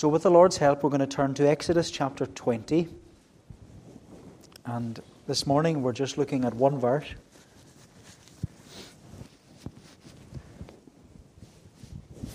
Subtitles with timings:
[0.00, 2.88] So, with the Lord's help, we're going to turn to Exodus chapter 20.
[4.64, 7.04] And this morning, we're just looking at one verse.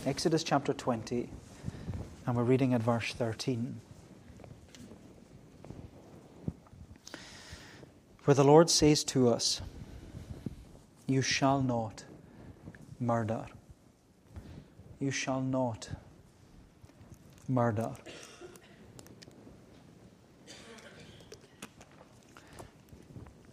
[0.05, 1.28] Exodus chapter 20,
[2.28, 3.81] and we're reading at verse 13.
[8.25, 9.61] Where the Lord says to us,
[11.07, 12.03] You shall not
[12.99, 13.47] murder.
[14.99, 15.89] You shall not
[17.48, 17.91] murder.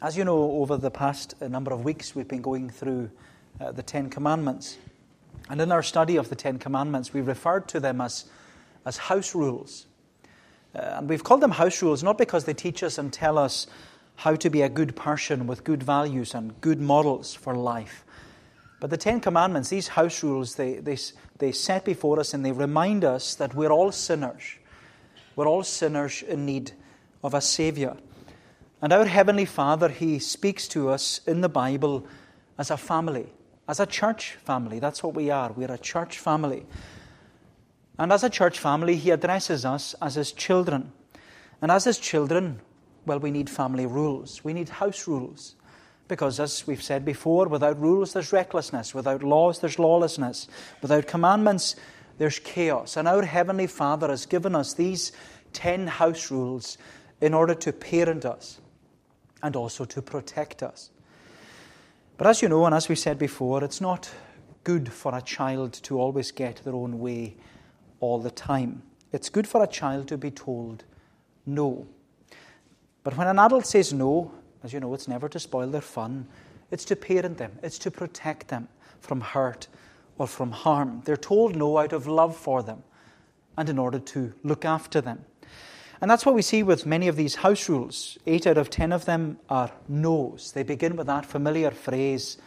[0.00, 3.10] As you know, over the past number of weeks, we've been going through
[3.60, 4.78] uh, the Ten Commandments.
[5.48, 8.24] And in our study of the Ten Commandments, we referred to them as,
[8.84, 9.86] as house rules.
[10.74, 13.66] Uh, and we've called them house rules not because they teach us and tell us
[14.16, 18.04] how to be a good person with good values and good models for life.
[18.82, 20.98] But the Ten Commandments, these house rules, they, they,
[21.38, 24.42] they set before us and they remind us that we're all sinners.
[25.36, 26.72] We're all sinners in need
[27.22, 27.96] of a Savior.
[28.80, 32.04] And our Heavenly Father, He speaks to us in the Bible
[32.58, 33.26] as a family,
[33.68, 34.80] as a church family.
[34.80, 35.52] That's what we are.
[35.52, 36.66] We're a church family.
[38.00, 40.90] And as a church family, He addresses us as His children.
[41.60, 42.60] And as His children,
[43.06, 45.54] well, we need family rules, we need house rules.
[46.08, 50.48] Because, as we've said before, without rules there's recklessness, without laws there's lawlessness,
[50.80, 51.76] without commandments
[52.18, 52.96] there's chaos.
[52.96, 55.12] And our Heavenly Father has given us these
[55.52, 56.76] ten house rules
[57.20, 58.60] in order to parent us
[59.42, 60.90] and also to protect us.
[62.16, 64.10] But as you know, and as we said before, it's not
[64.64, 67.36] good for a child to always get their own way
[68.00, 68.82] all the time.
[69.12, 70.84] It's good for a child to be told
[71.46, 71.86] no.
[73.02, 74.32] But when an adult says no,
[74.62, 76.26] as you know, it's never to spoil their fun,
[76.70, 78.68] it's to parent them, it's to protect them
[79.00, 79.68] from hurt
[80.18, 81.02] or from harm.
[81.04, 82.82] They're told no out of love for them
[83.56, 85.24] and in order to look after them.
[86.00, 88.18] And that's what we see with many of these house rules.
[88.26, 90.52] Eight out of ten of them are no's.
[90.52, 92.38] They begin with that familiar phrase,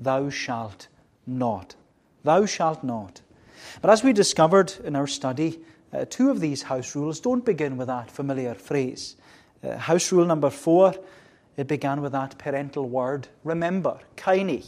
[0.00, 0.88] thou shalt
[1.26, 1.76] not.
[2.24, 3.20] Thou shalt not.
[3.80, 5.60] But as we discovered in our study,
[5.92, 9.16] uh, two of these house rules don't begin with that familiar phrase.
[9.62, 10.94] Uh, house rule number four
[11.56, 14.64] it began with that parental word, remember, kaini.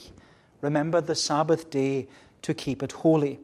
[0.60, 2.08] Remember the Sabbath day
[2.42, 3.40] to keep it holy.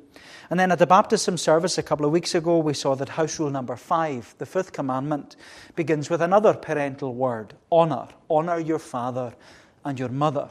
[0.50, 3.38] And then at the baptism service a couple of weeks ago, we saw that house
[3.38, 5.36] rule number five, the fifth commandment,
[5.76, 8.08] begins with another parental word honor.
[8.28, 9.34] Honor your father
[9.84, 10.48] and your mother.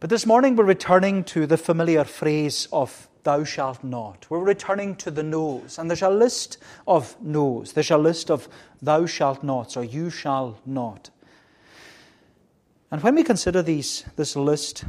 [0.00, 4.26] But this morning we're returning to the familiar phrase of thou shalt not.
[4.28, 5.78] We're returning to the no's.
[5.78, 7.72] And there's a list of no's.
[7.72, 8.48] There's a list of
[8.82, 11.08] thou shalt nots or you shall not.
[12.94, 14.84] And when we consider these, this list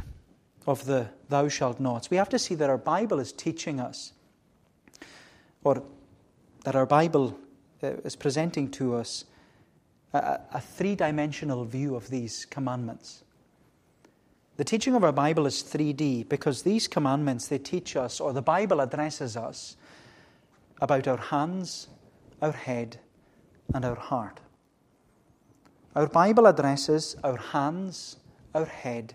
[0.64, 4.12] of the thou shalt nots, we have to see that our Bible is teaching us,
[5.64, 5.82] or
[6.62, 7.36] that our Bible
[7.82, 9.24] uh, is presenting to us
[10.12, 13.24] a, a three dimensional view of these commandments.
[14.56, 18.40] The teaching of our Bible is 3D because these commandments they teach us, or the
[18.40, 19.76] Bible addresses us,
[20.80, 21.88] about our hands,
[22.40, 23.00] our head,
[23.74, 24.38] and our heart.
[25.96, 28.18] Our Bible addresses our hands,
[28.54, 29.14] our head,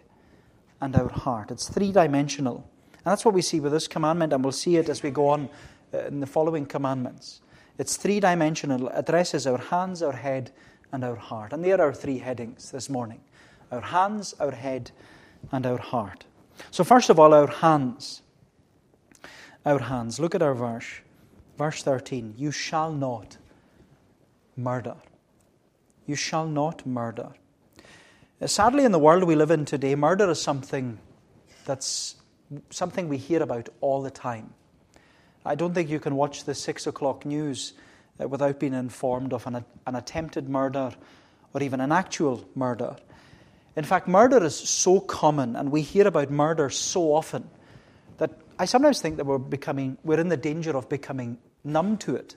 [0.81, 1.51] and our heart.
[1.51, 2.67] It's three dimensional.
[2.93, 5.27] And that's what we see with this commandment, and we'll see it as we go
[5.27, 5.47] on
[5.93, 7.41] uh, in the following commandments.
[7.77, 10.49] It's three dimensional, addresses our hands, our head,
[10.91, 11.53] and our heart.
[11.53, 13.21] And there are our three headings this morning
[13.71, 14.89] our hands, our head,
[15.51, 16.25] and our heart.
[16.71, 18.23] So, first of all, our hands.
[19.67, 20.19] Our hands.
[20.19, 21.01] Look at our verse.
[21.59, 23.37] Verse 13 You shall not
[24.57, 24.95] murder.
[26.11, 27.29] You shall not murder.
[28.41, 30.99] Uh, sadly, in the world we live in today, murder is something
[31.63, 32.15] that's
[32.69, 34.53] something we hear about all the time.
[35.45, 37.71] I don't think you can watch the six o'clock news
[38.19, 40.93] uh, without being informed of an, an attempted murder
[41.53, 42.97] or even an actual murder.
[43.77, 47.49] In fact, murder is so common and we hear about murder so often
[48.17, 52.17] that I sometimes think that we're becoming, we're in the danger of becoming numb to
[52.17, 52.35] it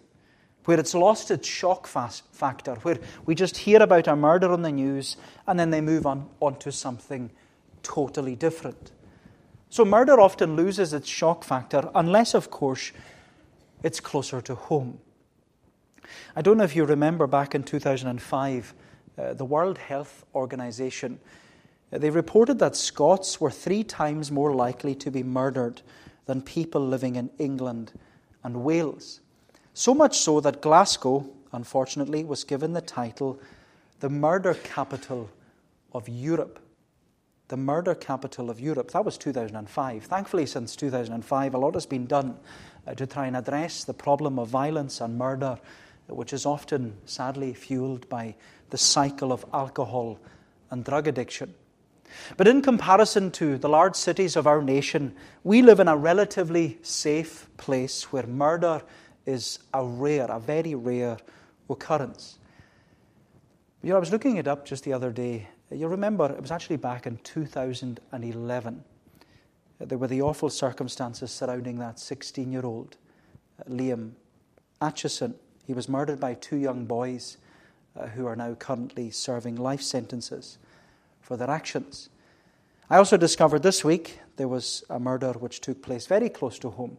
[0.65, 4.73] where it's lost its shock factor, where we just hear about a murder on the
[4.73, 5.17] news
[5.47, 7.31] and then they move on, on to something
[7.83, 8.93] totally different.
[9.69, 12.93] So, murder often loses its shock factor unless, of course,
[13.83, 14.99] it's closer to home.
[16.37, 18.75] I don't know if you remember back in 2005,
[19.17, 21.19] uh, the World Health Organization.
[21.93, 25.83] Uh, they reported that Scots were three times more likely to be murdered
[26.27, 27.93] than people living in England
[28.43, 29.21] and Wales.
[29.75, 33.39] So much so that Glasgow, unfortunately, was given the title
[34.01, 35.31] the murder capital
[35.93, 36.61] of Europe.
[37.49, 38.91] the murder capital of Europe.
[38.93, 40.05] That was 2005.
[40.05, 42.37] Thankfully, since 2005, a lot has been done
[42.87, 45.59] uh, to try and address the problem of violence and murder,
[46.09, 48.35] which is often, sadly, fueled by
[48.71, 50.19] the cycle of alcohol
[50.71, 51.55] and drug addiction.
[52.37, 56.79] But in comparison to the large cities of our nation, we live in a relatively
[56.83, 58.83] safe place where murder
[59.27, 61.17] is a rare, a very rare
[61.69, 62.39] occurrence.
[63.83, 65.49] You know, I was looking it up just the other day.
[65.71, 68.85] You remember, it was actually back in 2011.
[69.81, 72.97] There were the awful circumstances surrounding that 16 year old,
[73.61, 74.13] uh, Liam
[74.81, 75.35] Aitchison.
[75.67, 77.39] He was murdered by two young boys
[77.99, 80.59] uh, who are now currently serving life sentences
[81.21, 82.09] for their actions.
[82.91, 86.71] I also discovered this week there was a murder which took place very close to
[86.71, 86.99] home.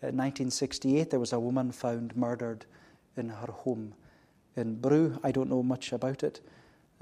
[0.00, 2.66] In 1968, there was a woman found murdered
[3.16, 3.94] in her home
[4.54, 5.18] in Brugh.
[5.24, 6.40] I don't know much about it,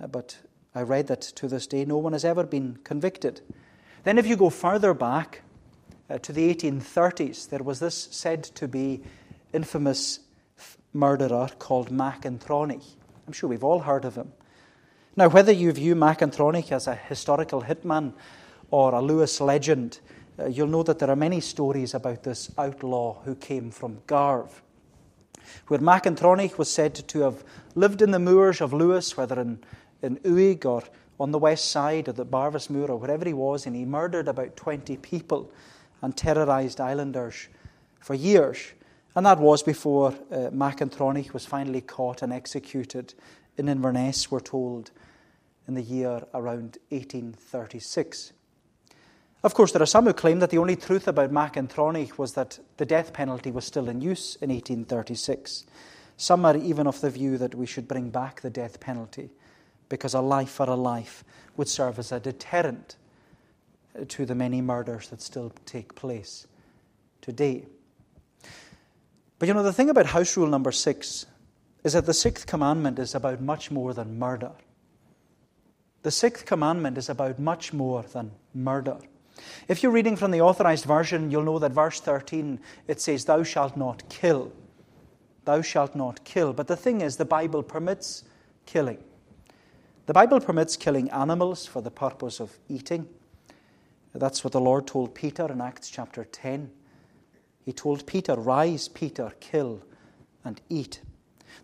[0.02, 0.38] uh, but
[0.74, 3.42] I read that to this day no one has ever been convicted.
[4.04, 5.42] Then, if you go further back
[6.08, 9.02] uh, to the 1830s, there was this said to be
[9.52, 10.20] infamous
[10.94, 12.94] murderer called Mac an t-Srònaich.
[13.26, 14.32] I'm sure we've all heard of him.
[15.16, 18.14] Now, whether you view Mac an t-Srònaich as a historical hitman
[18.70, 20.00] or a Lewis legend,
[20.38, 24.60] uh, you'll know that there are many stories about this outlaw who came from Garve,
[25.68, 27.44] where Mac an t-Srònaich was said to have
[27.74, 29.58] lived in the moors of Lewis, whether in,
[30.02, 30.82] in Uig or
[31.18, 34.28] on the west side of the Barvas Moor or wherever he was, and he murdered
[34.28, 35.50] about 20 people
[36.02, 37.48] and terrorized islanders
[38.00, 38.58] for years.
[39.14, 43.14] And that was before uh, Mac an t-Srònaich was finally caught and executed
[43.56, 44.90] in Inverness, we're told,
[45.66, 48.32] in the year around 1836.
[49.46, 52.18] Of course, there are some who claim that the only truth about Mac an t-Srònaich
[52.18, 55.64] was that the death penalty was still in use in 1836.
[56.16, 59.30] Some are even of the view that we should bring back the death penalty
[59.88, 61.22] because a life for a life
[61.56, 62.96] would serve as a deterrent
[64.08, 66.48] to the many murders that still take place
[67.20, 67.66] today.
[69.38, 71.24] But you know, the thing about house rule number six
[71.84, 74.50] is that the sixth commandment is about much more than murder.
[76.02, 78.98] The sixth commandment is about much more than murder.
[79.68, 83.42] If you're reading from the authorized version, you'll know that verse 13 it says, Thou
[83.42, 84.52] shalt not kill.
[85.44, 86.52] Thou shalt not kill.
[86.52, 88.24] But the thing is, the Bible permits
[88.64, 88.98] killing.
[90.06, 93.08] The Bible permits killing animals for the purpose of eating.
[94.14, 96.70] That's what the Lord told Peter in Acts chapter 10.
[97.64, 99.82] He told Peter, Rise, Peter, kill
[100.44, 101.00] and eat.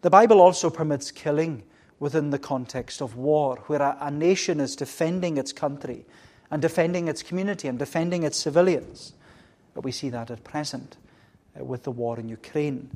[0.00, 1.62] The Bible also permits killing
[2.00, 6.04] within the context of war, where a, a nation is defending its country
[6.52, 9.14] and defending its community and defending its civilians.
[9.72, 10.98] But we see that at present
[11.58, 12.90] uh, with the war in Ukraine.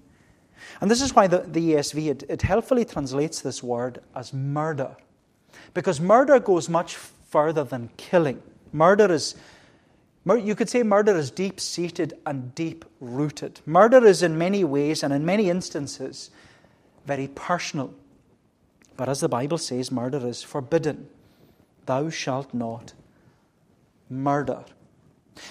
[0.82, 4.94] And this is why the, the ESV, it, it helpfully translates this word as murder.
[5.72, 8.42] Because murder goes much further than killing.
[8.74, 9.34] Murder is,
[10.26, 13.60] you could say murder is deep seated and deep rooted.
[13.64, 16.30] Murder is in many ways and in many instances
[17.06, 17.94] very personal.
[18.98, 21.08] But as the Bible says, murder is forbidden.
[21.86, 22.92] Thou shalt not
[24.08, 24.64] murder.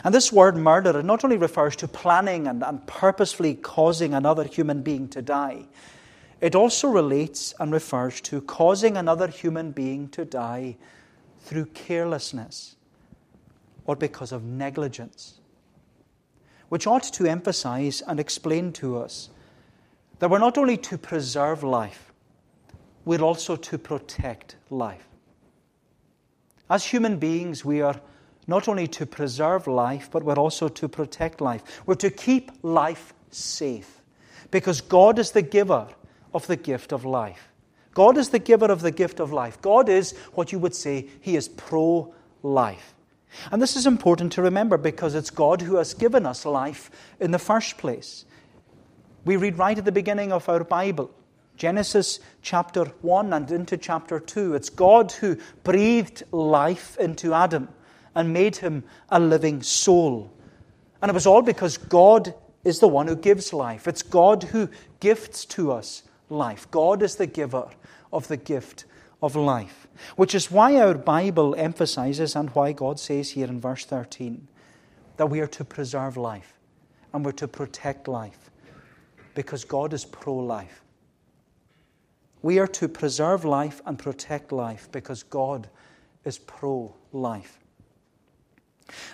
[0.03, 4.81] And this word murder not only refers to planning and, and purposefully causing another human
[4.81, 5.67] being to die,
[6.41, 10.77] it also relates and refers to causing another human being to die
[11.39, 12.75] through carelessness
[13.85, 15.39] or because of negligence,
[16.69, 19.29] which ought to emphasize and explain to us
[20.19, 22.11] that we're not only to preserve life,
[23.05, 25.07] we're also to protect life.
[26.69, 28.01] As human beings, we are
[28.47, 31.63] not only to preserve life, but we're also to protect life.
[31.85, 34.01] We're to keep life safe
[34.51, 35.87] because God is the giver
[36.33, 37.49] of the gift of life.
[37.93, 39.61] God is the giver of the gift of life.
[39.61, 42.93] God is what you would say, He is pro life.
[43.51, 47.31] And this is important to remember because it's God who has given us life in
[47.31, 48.25] the first place.
[49.23, 51.11] We read right at the beginning of our Bible
[51.57, 54.55] Genesis chapter 1 and into chapter 2.
[54.55, 57.69] It's God who breathed life into Adam
[58.15, 60.31] and made him a living soul.
[61.01, 63.87] And it was all because God is the one who gives life.
[63.87, 64.69] It's God who
[64.99, 66.69] gifts to us life.
[66.71, 67.69] God is the giver
[68.11, 68.85] of the gift
[69.21, 73.85] of life, which is why our Bible emphasizes and why God says here in verse
[73.85, 74.47] 13
[75.17, 76.53] that we are to preserve life
[77.13, 78.49] and we're to protect life
[79.33, 80.81] because God is pro life.
[82.41, 85.69] We are to preserve life and protect life because God
[86.23, 87.59] is pro life.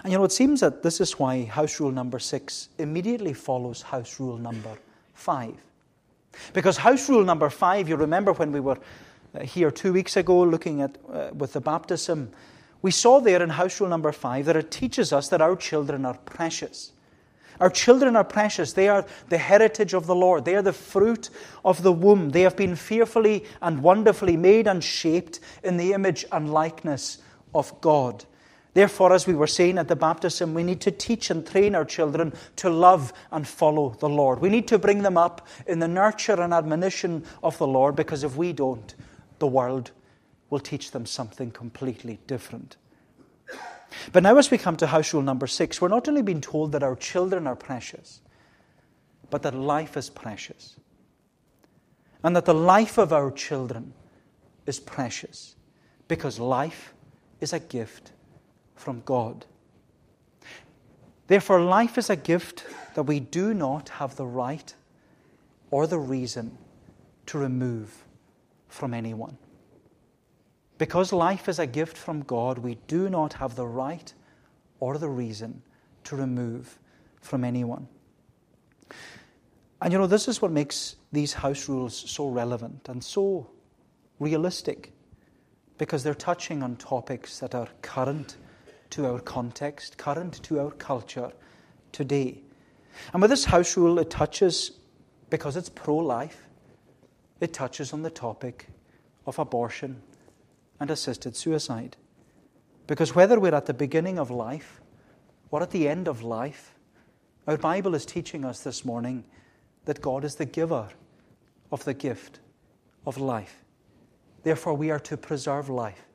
[0.04, 3.82] And you know, it seems that this is why house rule number six immediately follows
[3.82, 4.78] house rule number
[5.14, 5.56] five.
[6.54, 8.78] Because house rule number five, you remember when we were
[9.34, 12.32] uh, here two weeks ago looking at uh, with the baptism,
[12.82, 16.06] We saw there in house rule number five that it teaches us that our children
[16.06, 16.92] are precious.
[17.60, 18.74] Our children are precious.
[18.74, 20.46] They are the heritage of the Lord.
[20.46, 21.30] They are the fruit
[21.64, 22.32] of the womb.
[22.32, 27.20] They have been fearfully and wonderfully made and shaped in the image and likeness
[27.54, 28.26] of God.
[28.74, 31.84] Therefore, as we were saying at the baptism, we need to teach and train our
[31.84, 34.40] children to love and follow the Lord.
[34.40, 38.24] We need to bring them up in the nurture and admonition of the Lord because
[38.24, 38.96] if we don't,
[39.40, 39.92] the world
[40.50, 42.78] will teach them something completely different.
[44.14, 46.72] But now, as we come to house rule number six, we're not only being told
[46.72, 48.22] that our children are precious,
[49.30, 50.78] but that life is precious.
[52.24, 53.94] And that the life of our children
[54.66, 55.56] is precious
[56.08, 56.94] because life
[57.42, 58.14] is a gift
[58.82, 59.46] from God.
[61.28, 64.74] Therefore, life is a gift that we do not have the right
[65.70, 66.58] or the reason
[67.28, 68.04] to remove
[68.68, 69.38] from anyone.
[70.78, 74.14] Because life is a gift from God, we do not have the right
[74.80, 75.62] or the reason
[76.06, 76.80] to remove
[77.22, 77.88] from anyone.
[79.82, 83.50] And you know, this is what makes these house rules so relevant and so
[84.20, 84.92] realistic
[85.78, 88.38] because they're touching on topics that are current
[88.92, 91.32] to our context, current to our culture
[91.92, 92.42] today.
[93.14, 94.80] And with this house rule, it touches,
[95.30, 96.48] because it's pro life,
[97.40, 98.68] it touches on the topic
[99.26, 100.02] of abortion
[100.80, 101.98] and assisted suicide.
[102.88, 104.82] Because whether we're at the beginning of life
[105.50, 106.76] or at the end of life,
[107.48, 109.24] our Bible is teaching us this morning
[109.86, 110.88] that God is the giver
[111.72, 112.40] of the gift
[113.06, 113.64] of life.
[114.44, 116.06] Therefore, we are to preserve life.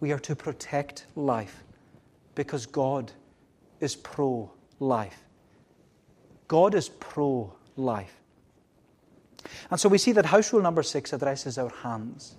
[0.00, 1.64] We are to protect life
[2.34, 3.12] because God
[3.80, 5.24] is pro life.
[6.48, 8.20] God is pro life.
[9.70, 12.36] And so we see that house rule number six addresses our hands.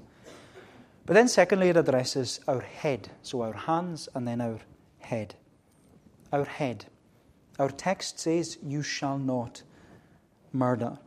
[1.06, 3.10] But then, secondly, it addresses our head.
[3.22, 4.60] So our hands and then our
[5.00, 5.36] head.
[6.32, 6.86] Our head.
[7.60, 9.64] Our text says, You shall not
[10.54, 10.98] murder.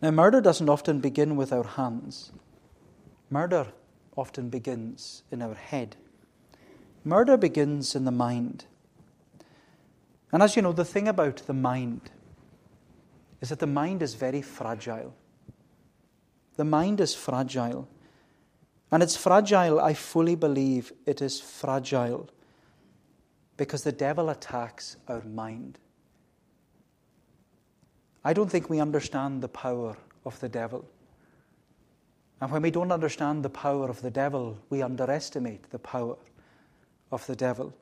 [0.00, 2.32] Now, murder doesn't often begin with our hands,
[3.28, 3.66] murder
[4.16, 5.96] often begins in our head.
[7.06, 8.64] Murder begins in the mind.
[10.32, 12.10] And as you know, the thing about the mind
[13.40, 15.14] is that the mind is very fragile.
[16.56, 17.86] The mind is fragile.
[18.90, 22.28] And it's fragile, I fully believe it is fragile
[23.56, 25.78] because the devil attacks our mind.
[28.24, 30.84] I don't think we understand the power of the devil.
[32.40, 36.16] And when we don't understand the power of the devil, we underestimate the power
[37.10, 37.74] of the devil.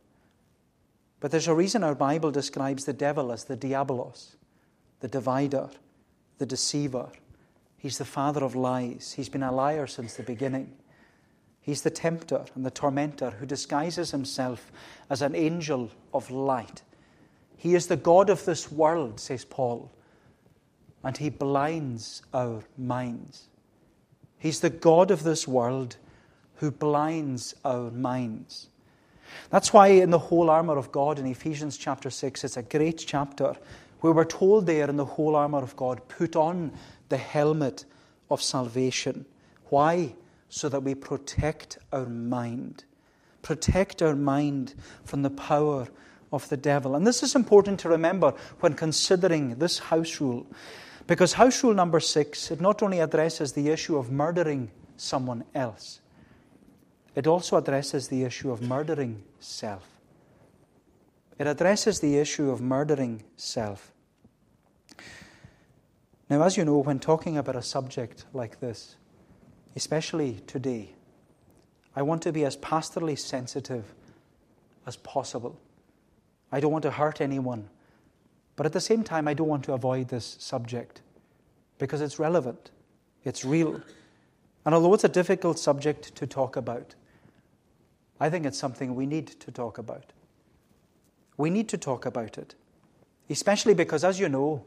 [1.21, 4.37] But there's a reason our Bible describes the devil as the diabolos,
[5.01, 5.71] the divider,
[6.39, 7.09] the deceiver.
[7.79, 9.15] He's the father of lies.
[9.17, 10.73] He's been a liar since the beginning.
[11.61, 14.71] He's the tempter and the tormentor who disguises himself
[15.09, 16.83] as an angel of light.
[17.57, 19.91] He is the God of this world, says Paul,
[21.03, 23.49] and he blinds our minds.
[24.37, 25.97] He's the God of this world
[26.57, 28.69] who blinds our minds.
[29.51, 33.05] That's why in the whole armour of God in Ephesians chapter 6, it's a great
[33.07, 33.55] chapter
[34.01, 36.73] where we're told there in the whole armour of God, put on
[37.09, 37.85] the helmet
[38.31, 39.25] of salvation.
[39.71, 40.15] Why?
[40.55, 42.85] so that we protect our mind.
[43.43, 45.89] Protect our mind from the power
[46.33, 46.95] of the devil.
[46.95, 50.47] And this is important to remember when considering this house rule.
[51.09, 56.01] Because house rule number six, it not only addresses the issue of murdering someone else,
[57.15, 59.89] it also addresses the issue of murdering self.
[61.39, 63.93] It addresses the issue of murdering self.
[66.29, 68.97] Now, as you know, when talking about a subject like this,
[69.77, 70.91] especially today,
[71.97, 73.85] I want to be as pastorally sensitive
[74.87, 75.59] as possible.
[76.51, 77.69] I don't want to hurt anyone,
[78.57, 81.03] but at the same time, I don't want to avoid this subject
[81.79, 82.71] because it's relevant,
[83.25, 83.81] it's real.
[84.65, 86.95] And although it's a difficult subject to talk about,
[88.21, 90.13] I think it's something we need to talk about.
[91.37, 92.55] We need to talk about it,
[93.29, 94.65] especially because, as you know,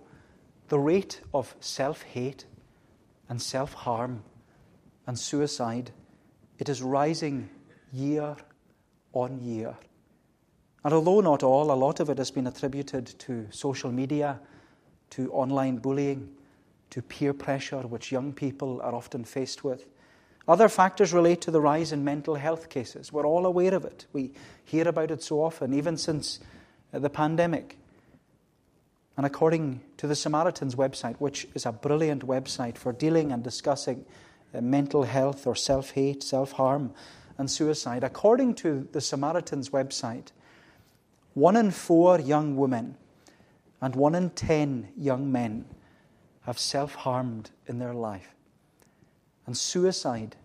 [0.68, 2.46] the rate of self hate
[3.30, 4.24] and self harm
[5.06, 5.92] and suicide,
[6.60, 7.50] it is rising
[7.94, 8.36] year
[9.14, 9.76] on year.
[10.84, 14.40] And although not all, a lot of it has been attributed to social media,
[15.12, 16.30] to online bullying,
[16.90, 19.86] to peer pressure, which young people are often faced with.
[20.48, 23.12] Other factors relate to the rise in mental health cases.
[23.12, 24.06] We're all aware of it.
[24.14, 24.32] We
[24.64, 26.40] hear about it so often, even since
[26.92, 27.78] the pandemic.
[29.18, 34.06] And according to the Samaritans website, which is a brilliant website for dealing and discussing
[34.54, 36.94] uh, mental health or self hate, self harm,
[37.38, 38.04] and suicide.
[38.04, 40.32] According to the Samaritan's website,
[41.34, 42.96] one in four young women
[43.82, 45.66] and one in ten young men
[46.44, 48.37] have self harmed in their life.
[49.48, 50.36] And suicide,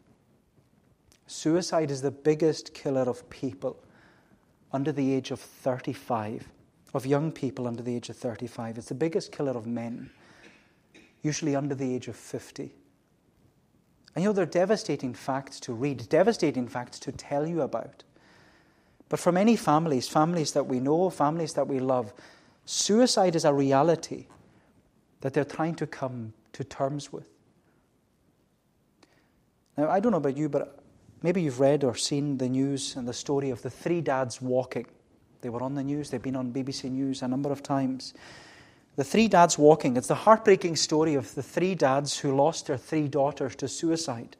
[1.26, 3.76] suicide is the biggest killer of people
[4.72, 6.48] under the age of 35,
[6.94, 8.78] of young people under the age of 35.
[8.78, 10.10] It's the biggest killer of men,
[11.22, 12.72] usually under the age of 50.
[14.14, 18.04] And you know, they're devastating facts to read, devastating facts to tell you about.
[19.08, 22.14] But for many families, families that we know, families that we love,
[22.66, 24.26] suicide is a reality
[25.22, 27.31] that they're trying to come to terms with.
[29.76, 30.78] Now, I don't know about you, but
[31.22, 34.86] maybe you've read or seen the news and the story of the three dads walking.
[35.40, 38.14] They were on the news, they've been on BBC News a number of times.
[38.96, 39.96] The three dads walking.
[39.96, 44.36] It's the heartbreaking story of the three dads who lost their three daughters to suicide.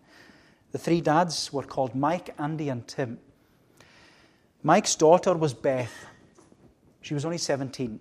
[0.73, 3.19] The three dads were called Mike, Andy, and Tim.
[4.63, 6.07] Mike's daughter was Beth.
[7.01, 7.99] She was only 17.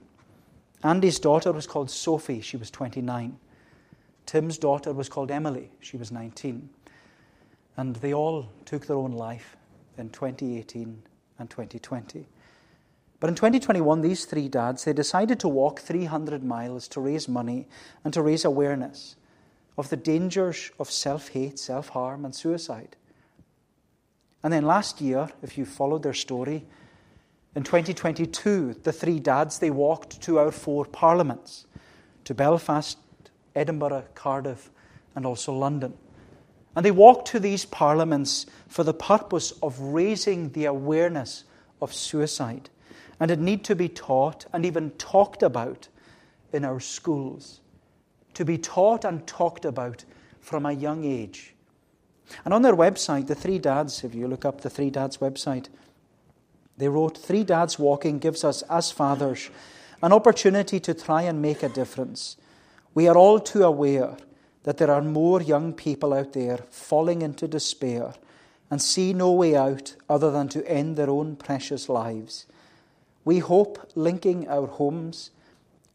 [0.84, 2.42] Andy's daughter was called Sophie.
[2.42, 3.38] She was 29.
[4.26, 5.72] Tim's daughter was called Emily.
[5.80, 6.70] She was 19.
[7.78, 9.56] And they all took their own life
[9.98, 11.02] in 2018
[11.40, 12.28] and 2020.
[13.20, 17.68] But in 2021, these three dads, they decided to walk 300 miles to raise money
[18.04, 19.16] and to raise awareness
[19.78, 22.96] of the dangers of self hate, self harm, and suicide.
[24.44, 26.66] And then last year, if you followed their story,
[27.54, 31.68] in 2022, the three dads, they walked to our four parliaments,
[32.24, 32.98] to Belfast,
[33.56, 34.72] Edinburgh, Cardiff,
[35.16, 35.94] and also London.
[36.76, 41.44] And they walked to these parliaments for the purpose of raising the awareness
[41.82, 42.70] of suicide
[43.22, 45.88] and it need to be taught and even talked about
[46.52, 47.62] in our schools.
[48.34, 50.04] To be taught and talked about
[50.40, 51.54] from a young age.
[52.44, 55.68] And on their website, the Three Dads, if you look up the Three Dads website,
[56.80, 59.52] they wrote Three Dads Walking gives us, as fathers,
[60.02, 62.38] an opportunity to try and make a difference.
[62.96, 64.18] We are all too aware
[64.64, 68.14] that there are more young people out there falling into despair
[68.70, 72.46] and see no way out other than to end their own precious lives.
[73.26, 75.32] We hope linking our homes,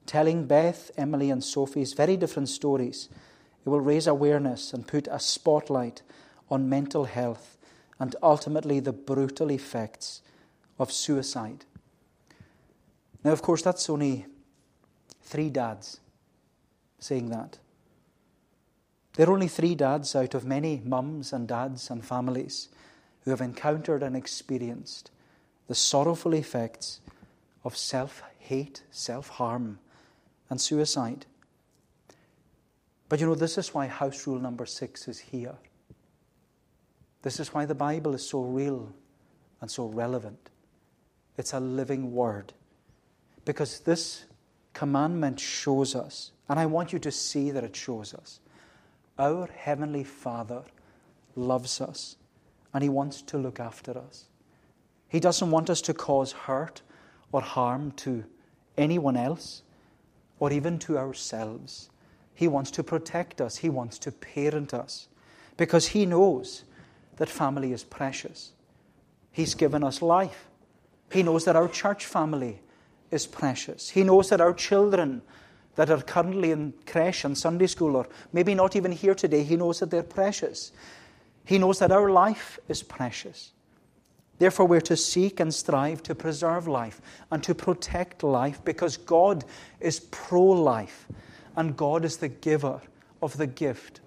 [0.05, 3.09] telling Beth, Emily, and Sophie's very different stories,
[3.65, 6.03] it will raise awareness and put a spotlight
[6.51, 7.57] on mental health
[7.99, 10.23] and ultimately the brutal effects
[10.79, 11.65] of suicide.
[13.25, 14.27] Now, of course, that's only
[15.23, 15.99] three dads
[17.01, 17.59] saying that.
[19.17, 22.69] There are only three dads out of many mums and dads and families
[23.25, 25.11] who have encountered and experienced
[25.69, 27.01] the sorrowful effects
[27.65, 29.79] of self hate, self harm,
[30.51, 31.25] and suicide.
[33.09, 35.55] But you know, this is why house rule number six is here.
[37.23, 38.93] This is why the Bible is so real
[39.61, 40.51] and so relevant.
[41.39, 42.53] It's a living word.
[43.45, 44.25] Because this
[44.75, 48.41] commandment shows us, and I want you to see that it shows us,
[49.19, 50.63] our Heavenly Father
[51.35, 52.17] loves us
[52.73, 54.27] and He wants to look after us.
[55.09, 56.83] He doesn't want us to cause hurt
[57.33, 58.25] or harm to
[58.77, 59.63] anyone else
[60.39, 61.91] or even to ourselves.
[62.35, 65.09] He wants to protect us, He wants to parent us
[65.57, 66.65] because He knows
[67.17, 68.53] that family is precious.
[69.33, 70.49] He's given us life.
[71.11, 72.61] He knows that our church family
[73.11, 73.91] is precious.
[73.91, 75.23] He knows that our children
[75.77, 79.57] that are currently in creche and Sunday school, or maybe not even here today, He
[79.57, 80.73] knows that they're precious.
[81.45, 83.53] He knows that our life is precious.
[84.39, 89.45] Therefore, we're to seek and strive to preserve life and to protect life because God
[89.81, 91.07] is pro life
[91.57, 92.81] and God is the giver
[93.23, 94.01] of the gift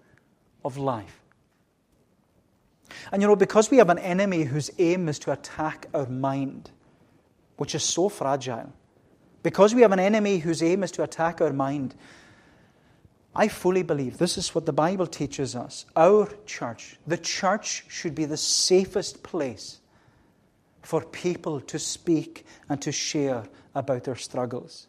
[0.64, 1.22] of life.
[3.12, 6.70] And you know, because we have an enemy whose aim is to attack our mind,
[7.58, 8.72] which is so fragile,
[9.44, 11.96] because we have an enemy whose aim is to attack our mind,
[13.36, 15.86] I fully believe this is what the Bible teaches us.
[15.96, 19.80] Our church, the church, should be the safest place
[20.82, 23.44] for people to speak and to share
[23.76, 24.88] about their struggles.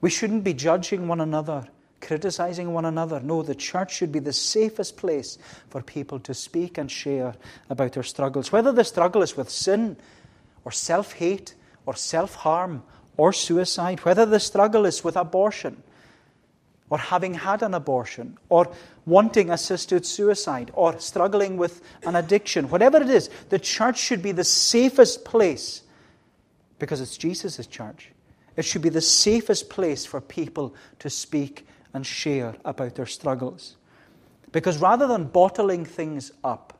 [0.00, 1.68] We shouldn't be judging one another,
[2.00, 3.20] criticizing one another.
[3.20, 5.36] No, the church should be the safest place
[5.68, 7.34] for people to speak and share
[7.68, 8.50] about their struggles.
[8.50, 9.98] Whether the struggle is with sin
[10.64, 11.54] or self hate
[11.86, 12.82] or self harm
[13.16, 15.82] or suicide, whether the struggle is with abortion
[16.90, 18.70] or having had an abortion, or
[19.06, 24.32] wanting assisted suicide, or struggling with an addiction, whatever it is, the church should be
[24.32, 25.82] the safest place
[26.80, 28.10] because it's Jesus' church.
[28.56, 31.64] It should be the safest place for people to speak
[31.94, 33.76] and share about their struggles.
[34.50, 36.76] Because rather than bottling things up,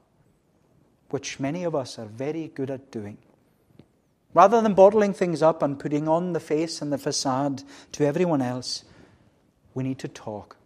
[1.10, 3.18] which many of us are very good at doing.
[4.32, 7.62] Rather than bottling things up and putting on the face and the facade
[7.92, 8.84] to everyone else,
[9.74, 10.56] we need to talk.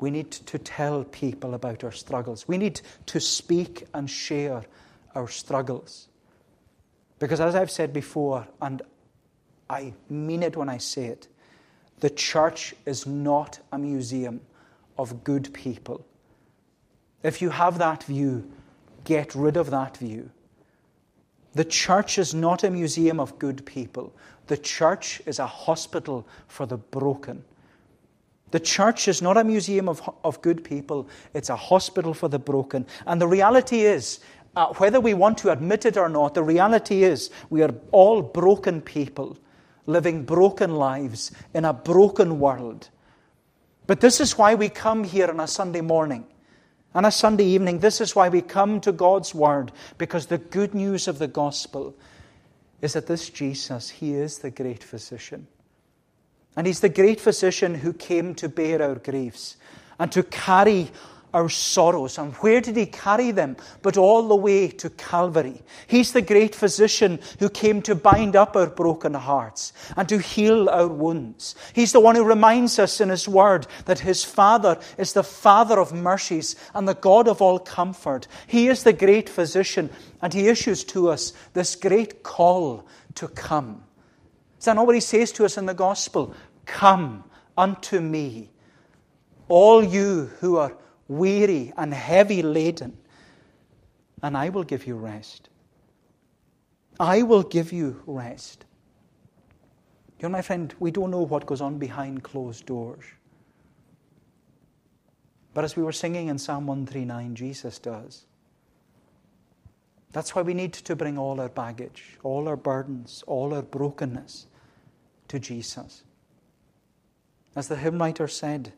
[0.00, 2.46] We need to tell people about our struggles.
[2.48, 4.64] We need to speak and share
[5.14, 6.08] our struggles.
[7.18, 8.82] Because, as I've said before, and
[9.68, 11.28] I mean it when I say it,
[12.00, 14.40] the church is not a museum
[14.96, 16.06] of good people.
[17.22, 18.50] If you have that view,
[19.04, 20.30] get rid of that view.
[21.54, 24.12] The church is not a museum of good people.
[24.46, 27.44] The church is a hospital for the broken.
[28.50, 32.38] The church is not a museum of, of good people, it's a hospital for the
[32.38, 32.84] broken.
[33.06, 34.18] And the reality is,
[34.56, 38.22] uh, whether we want to admit it or not, the reality is we are all
[38.22, 39.38] broken people
[39.86, 42.88] living broken lives in a broken world.
[43.86, 46.26] But this is why we come here on a Sunday morning.
[46.94, 50.74] On a Sunday evening, this is why we come to God's Word, because the good
[50.74, 51.94] news of the gospel
[52.82, 55.46] is that this Jesus, He is the great physician.
[56.56, 59.56] And He's the great physician who came to bear our griefs
[60.00, 60.90] and to carry
[61.32, 62.18] our sorrows.
[62.18, 63.56] And where did he carry them?
[63.82, 65.62] But all the way to Calvary.
[65.86, 70.68] He's the great physician who came to bind up our broken hearts and to heal
[70.68, 71.54] our wounds.
[71.74, 75.78] He's the one who reminds us in his word that his Father is the Father
[75.78, 78.26] of mercies and the God of all comfort.
[78.46, 79.90] He is the great physician
[80.22, 83.84] and he issues to us this great call to come.
[84.58, 86.34] Is that not what he says to us in the gospel?
[86.66, 87.24] Come
[87.56, 88.50] unto me,
[89.48, 90.76] all you who are
[91.10, 92.96] weary and heavy laden,
[94.22, 95.48] and I will give you rest.
[97.00, 98.64] I will give you rest.
[100.20, 103.04] You know, my friend, we don't know what goes on behind closed doors.
[105.52, 108.26] But as we were singing in Psalm 139, Jesus does.
[110.12, 114.46] That's why we need to bring all our baggage, all our burdens, all our brokenness
[115.26, 116.04] to Jesus.
[117.56, 118.72] As the hymn writer said,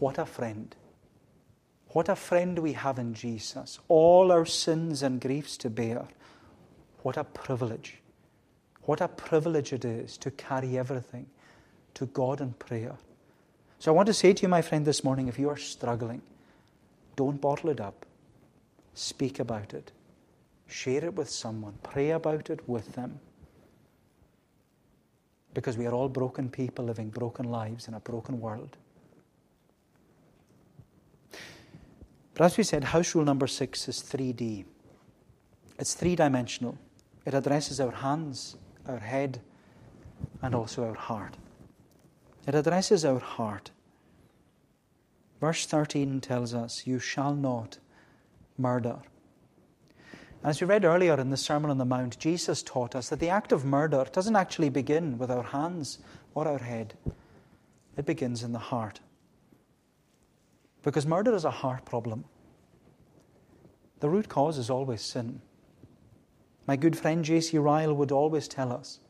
[0.00, 0.74] what a friend.
[1.92, 3.80] What a friend we have in Jesus.
[3.88, 6.06] All our sins and griefs to bear.
[7.02, 7.98] What a privilege.
[8.82, 11.26] What a privilege it is to carry everything
[11.94, 12.96] to God in prayer.
[13.78, 16.22] So I want to say to you, my friend, this morning if you are struggling,
[17.16, 18.06] don't bottle it up.
[18.94, 19.90] Speak about it.
[20.68, 21.74] Share it with someone.
[21.82, 23.18] Pray about it with them.
[25.54, 28.76] Because we are all broken people living broken lives in a broken world.
[32.40, 34.64] But as we said, house rule number six is 3D.
[35.78, 36.78] It's three dimensional.
[37.26, 39.42] It addresses our hands, our head,
[40.40, 41.36] and also our heart.
[42.46, 43.72] It addresses our heart.
[45.38, 47.76] Verse 13 tells us, You shall not
[48.56, 49.00] murder.
[50.42, 53.28] As we read earlier in the Sermon on the Mount, Jesus taught us that the
[53.28, 55.98] act of murder doesn't actually begin with our hands
[56.34, 56.94] or our head,
[57.98, 59.00] it begins in the heart.
[60.82, 62.24] Because murder is a heart problem.
[64.00, 65.42] The root cause is always sin.
[66.66, 67.58] My good friend J.C.
[67.58, 69.00] Ryle would always tell us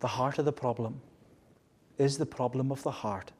[0.00, 1.00] the heart of the problem
[1.98, 3.32] is the problem of the heart.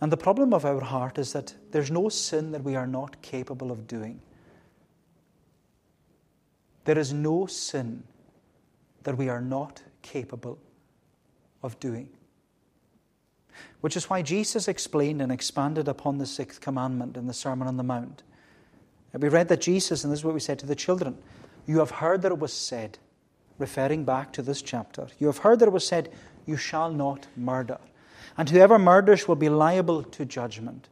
[0.00, 3.20] And the problem of our heart is that there's no sin that we are not
[3.20, 4.20] capable of doing.
[6.84, 8.02] There is no sin
[9.02, 10.58] that we are not capable
[11.62, 12.08] of doing.
[13.80, 17.76] Which is why Jesus explained and expanded upon the sixth commandment in the Sermon on
[17.76, 18.22] the Mount.
[19.12, 21.18] We read that Jesus, and this is what we said to the children,
[21.66, 22.98] you have heard that it was said,
[23.58, 26.10] referring back to this chapter, you have heard that it was said,
[26.46, 27.78] you shall not murder.
[28.36, 30.88] And whoever murders will be liable to judgment.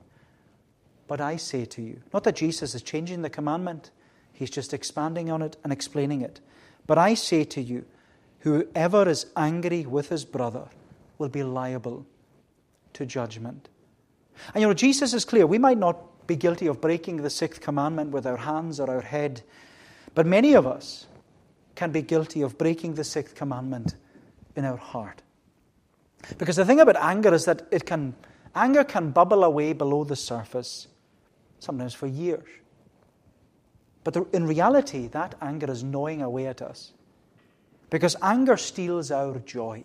[1.06, 3.90] But I say to you, not that Jesus is changing the commandment,
[4.32, 6.40] he's just expanding on it and explaining it.
[6.86, 7.84] But I say to you,
[8.40, 10.68] whoever is angry with his brother
[11.16, 12.06] will be liable
[12.98, 13.68] to judgment.
[14.54, 15.46] And you know, Jesus is clear.
[15.46, 19.00] We might not be guilty of breaking the sixth commandment with our hands or our
[19.00, 19.42] head,
[20.14, 21.06] but many of us
[21.74, 23.94] can be guilty of breaking the sixth commandment
[24.56, 25.22] in our heart.
[26.38, 28.14] Because the thing about anger is that it can,
[28.54, 30.88] anger can bubble away below the surface,
[31.60, 32.48] sometimes for years.
[34.02, 36.92] But in reality, that anger is gnawing away at us.
[37.90, 39.84] Because anger steals our joy.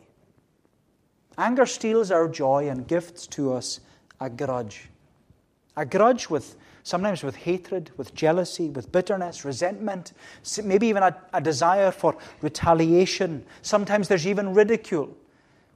[1.38, 3.80] Anger steals our joy and gifts to us
[4.20, 4.90] a grudge.
[5.76, 10.14] A grudge with sometimes with hatred, with jealousy, with bitterness, resentment,
[10.64, 13.46] maybe even a, a, desire for retaliation.
[13.62, 15.16] Sometimes there's even ridicule,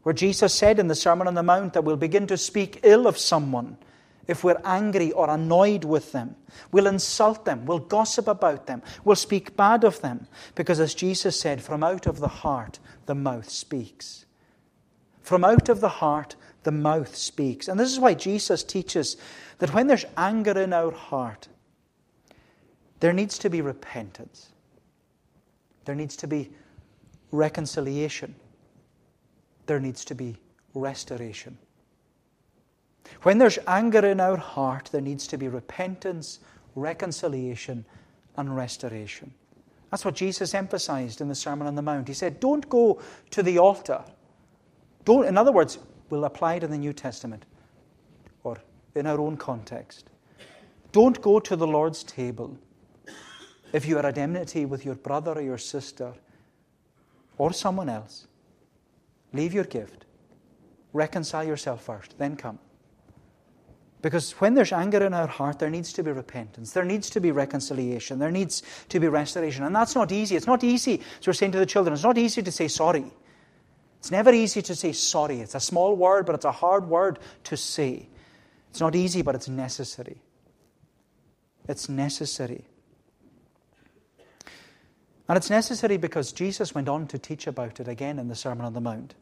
[0.04, 3.08] where Jesus said in the Sermon on the Mount that we'll begin to speak ill
[3.08, 3.78] of someone
[4.28, 6.36] if we're angry or annoyed with them.
[6.72, 7.66] We'll insult them.
[7.66, 8.84] We'll gossip about them.
[9.06, 10.28] We'll speak bad of them.
[10.56, 14.26] Because as Jesus said, from out of the heart, the mouth speaks.
[15.28, 17.68] From out of the heart, the mouth speaks.
[17.68, 19.18] And this is why Jesus teaches
[19.58, 21.50] that when there's anger in our heart,
[23.02, 24.54] there needs to be repentance.
[25.84, 26.50] There needs to be
[27.32, 28.36] reconciliation.
[29.66, 30.38] There needs to be
[30.74, 31.58] restoration.
[33.24, 36.40] When there's anger in our heart, there needs to be repentance,
[36.74, 37.84] reconciliation,
[38.38, 39.34] and restoration.
[39.92, 42.08] That's what Jesus emphasized in the Sermon on the Mount.
[42.08, 44.06] He said, Don't go to the altar.
[45.08, 47.46] Don't, in other words, we'll apply it in the New Testament
[48.44, 48.58] or
[48.94, 50.10] in our own context.
[50.92, 52.58] Don't go to the Lord's table
[53.72, 56.14] if you are at enmity with your brother or your sister
[57.38, 58.28] or someone else.
[59.32, 60.04] Leave your gift.
[60.92, 62.60] Reconcile yourself first, then come.
[64.02, 66.74] Because when there's anger in our heart, there needs to be repentance.
[66.74, 68.20] There needs to be reconciliation.
[68.20, 69.64] There needs to be restoration.
[69.64, 70.36] And that's not easy.
[70.36, 73.10] It's not easy, as we're saying to the children, it's not easy to say sorry.
[74.08, 75.42] It's never easy to say sorry.
[75.42, 78.08] It's a small word, but it's a hard word to say.
[78.70, 80.22] It's not easy, but it's necessary.
[81.68, 82.64] It's necessary.
[85.28, 88.66] And it's necessary because Jesus went on to teach about it again in the Sermon
[88.66, 89.14] on the Mount.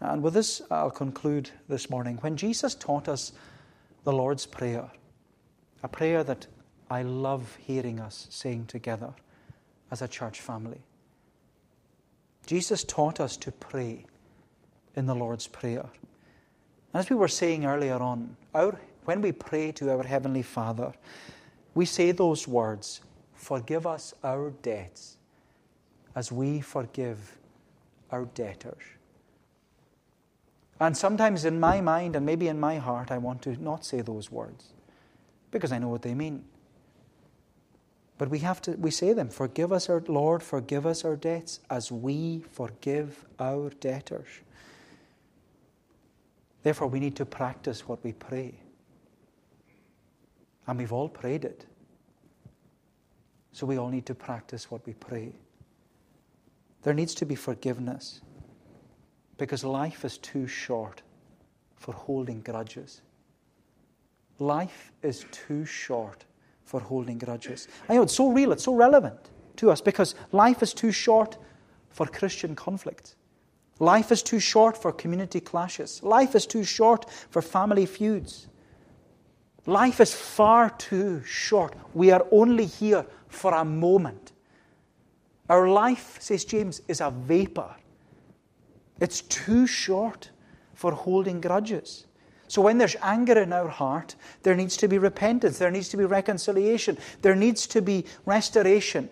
[0.00, 2.16] And with this, I'll conclude this morning.
[2.16, 3.30] When Jesus taught us
[4.02, 4.90] the Lord's Prayer,
[5.84, 6.48] a prayer that
[6.90, 9.14] I love hearing us saying together
[9.92, 10.80] as a church family,
[12.48, 14.06] Jesus taught us to pray
[14.96, 15.84] in the Lord's Prayer.
[16.94, 20.94] As we were saying earlier on, our, when we pray to our Heavenly Father,
[21.74, 23.02] we say those words
[23.34, 25.18] Forgive us our debts
[26.14, 27.36] as we forgive
[28.10, 28.82] our debtors.
[30.80, 34.00] And sometimes in my mind and maybe in my heart, I want to not say
[34.00, 34.72] those words
[35.50, 36.46] because I know what they mean.
[38.18, 41.60] But we have to we say them, forgive us our Lord, forgive us our debts
[41.70, 44.26] as we forgive our debtors.
[46.64, 48.54] Therefore we need to practice what we pray.
[50.66, 51.64] And we've all prayed it.
[53.52, 55.32] So we all need to practice what we pray.
[56.82, 58.20] There needs to be forgiveness
[59.36, 61.02] because life is too short
[61.76, 63.00] for holding grudges.
[64.40, 66.24] Life is too short
[66.68, 67.66] for holding grudges.
[67.88, 69.18] I know it's so real, it's so relevant
[69.56, 71.38] to us because life is too short
[71.88, 73.14] for Christian conflict.
[73.78, 76.02] Life is too short for community clashes.
[76.02, 78.48] Life is too short for family feuds.
[79.64, 81.74] Life is far too short.
[81.94, 84.32] We are only here for a moment.
[85.48, 87.74] Our life, says James, is a vapor.
[89.00, 90.30] It's too short
[90.74, 92.07] for holding grudges.
[92.48, 95.96] So when there's anger in our heart, there needs to be repentance, there needs to
[95.96, 99.10] be reconciliation, there needs to be restoration.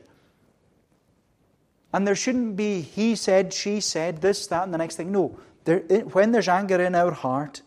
[1.93, 5.13] And there shouldn't be he said, she said, this, that, and the next thing.
[5.13, 5.39] No.
[5.65, 5.81] There,
[6.13, 7.63] when there's anger in our heart,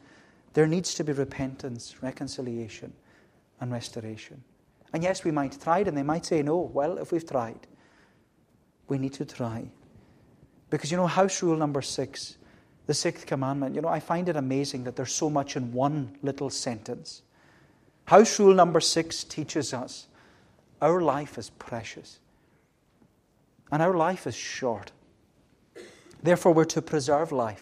[0.53, 2.93] there needs to be repentance, reconciliation,
[3.62, 4.43] and restoration.
[4.93, 6.58] And yes, we might try it, and they might say no.
[6.58, 7.67] Well, if we've tried,
[8.88, 9.69] we need to try.
[10.69, 12.38] Because you know, house rule number six,
[12.89, 16.17] the sixth commandment, you know, I find it amazing that there's so much in one
[16.23, 17.21] little sentence.
[18.06, 20.08] House rule number six teaches us
[20.82, 22.17] our life is precious
[23.71, 24.91] and our life is short.
[26.23, 27.62] Therefore, we're to preserve life,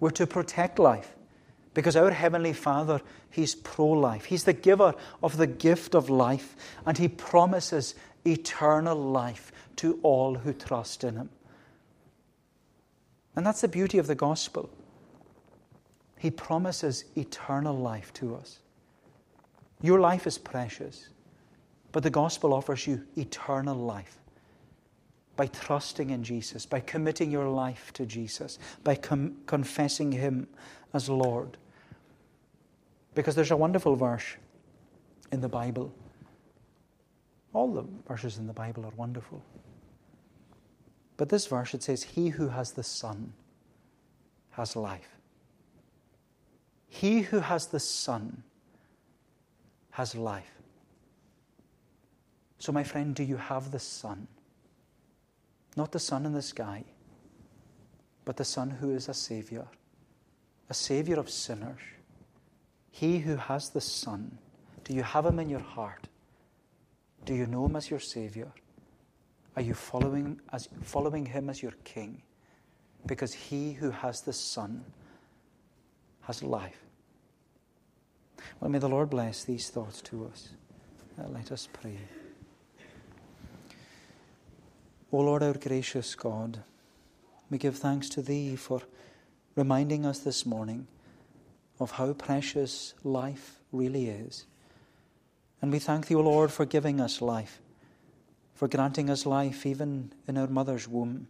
[0.00, 1.16] we're to protect life.
[1.72, 4.26] Because our Heavenly Father, He's pro life.
[4.26, 7.94] He's the giver of the gift of life, and He promises
[8.26, 11.30] eternal life to all who trust in Him.
[13.36, 14.70] And that's the beauty of the gospel.
[16.18, 18.60] He promises eternal life to us.
[19.82, 21.10] Your life is precious,
[21.92, 24.18] but the gospel offers you eternal life
[25.36, 30.48] by trusting in Jesus, by committing your life to Jesus, by com- confessing Him
[30.94, 31.58] as Lord.
[33.14, 34.36] Because there's a wonderful verse
[35.30, 35.92] in the Bible.
[37.52, 39.42] All the verses in the Bible are wonderful.
[41.16, 43.32] But this verse, it says, He who has the Son
[44.50, 45.08] has life.
[46.88, 48.42] He who has the Son
[49.90, 50.50] has life.
[52.58, 54.26] So, my friend, do you have the Son?
[55.76, 56.84] Not the sun in the sky,
[58.24, 59.66] but the Son who is a Savior,
[60.70, 61.80] a Savior of sinners.
[62.90, 64.38] He who has the Son,
[64.84, 66.08] do you have Him in your heart?
[67.26, 68.50] Do you know Him as your Savior?
[69.56, 72.22] Are you following, as, following him as your king?
[73.06, 74.84] Because he who has the Son
[76.22, 76.82] has life.
[78.60, 80.50] Well, may the Lord bless these thoughts to us.
[81.18, 81.96] Uh, let us pray.
[85.12, 86.62] O Lord, our gracious God,
[87.48, 88.82] we give thanks to Thee for
[89.54, 90.86] reminding us this morning
[91.80, 94.46] of how precious life really is.
[95.62, 97.60] And we thank Thee, O Lord, for giving us life,
[98.56, 101.28] for granting us life even in our mother's womb,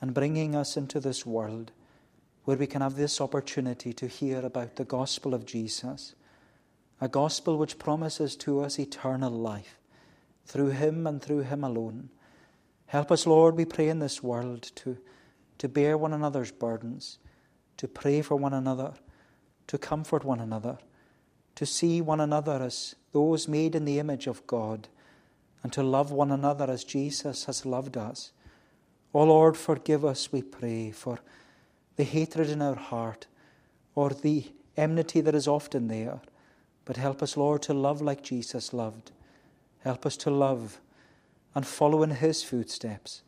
[0.00, 1.72] and bringing us into this world
[2.44, 6.14] where we can have this opportunity to hear about the gospel of Jesus,
[7.00, 9.80] a gospel which promises to us eternal life
[10.46, 12.08] through Him and through Him alone.
[12.86, 14.96] Help us, Lord, we pray in this world to,
[15.58, 17.18] to bear one another's burdens,
[17.78, 18.94] to pray for one another,
[19.66, 20.78] to comfort one another,
[21.56, 24.86] to see one another as those made in the image of God,
[25.62, 28.32] and to love one another as Jesus has loved us.
[29.12, 31.18] O Lord, forgive us, we pray, for
[31.96, 33.26] the hatred in our heart
[33.94, 34.44] or the
[34.76, 36.20] enmity that is often there.
[36.84, 39.10] But help us, Lord, to love like Jesus loved.
[39.80, 40.80] Help us to love
[41.54, 43.22] and follow in his footsteps.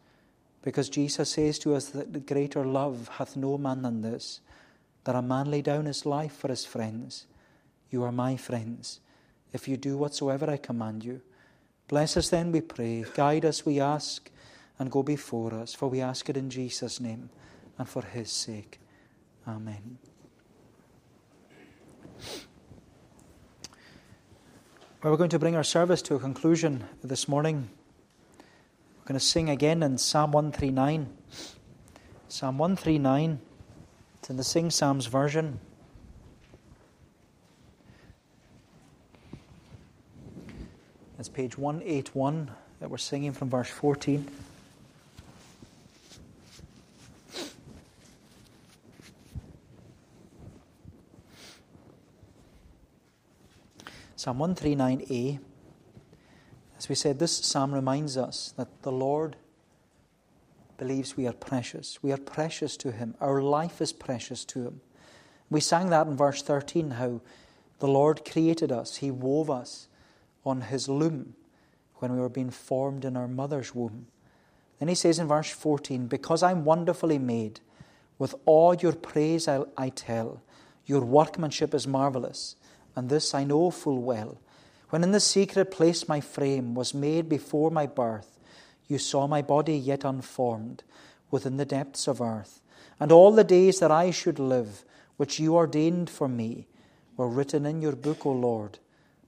[0.63, 4.41] Because Jesus says to us that greater love hath no man than this,
[5.05, 7.27] that a man lay down his life for his friends.
[7.91, 9.01] You are my friends,
[9.53, 11.23] if you do whatsoever I command you.
[11.91, 13.05] Bless us then, we pray.
[13.15, 14.31] Guide us, we ask,
[14.79, 17.31] and go before us, for we ask it in Jesus' name
[17.77, 18.79] and for his sake.
[19.45, 19.99] Amen.
[25.03, 27.69] Well, we're going to bring our service to a conclusion this morning.
[28.39, 31.09] We're going to sing again in Psalm 139.
[32.29, 33.41] Psalm 139.
[34.21, 35.59] It's in the Sing Psalms version.
[41.21, 44.27] It's page 181 that we're singing from verse 14.
[54.17, 55.41] Psalm 139a.
[56.79, 59.37] As we said, this psalm reminds us that the Lord
[60.79, 62.03] believes we are precious.
[62.03, 63.15] We are precious to Him.
[63.21, 64.81] Our life is precious to Him.
[65.51, 67.21] We sang that in verse 13 how
[67.79, 69.89] the Lord created us, He wove us
[70.45, 71.35] on His loom
[71.97, 74.07] when we were being formed in our mother's womb.
[74.79, 77.61] Then He says in verse 14, Because I'm wonderfully made,
[78.19, 80.43] with all your praise I'll, I tell,
[80.87, 82.57] your workmanship is marvelous
[82.97, 84.41] and this I know full well.
[84.91, 88.39] When in the secret place my frame was made before my birth,
[88.89, 90.83] you saw my body yet unformed
[91.31, 92.61] within the depths of earth.
[92.99, 94.85] And all the days that I should live,
[95.17, 96.67] which you ordained for me,
[97.17, 98.79] were written in your book, O Lord,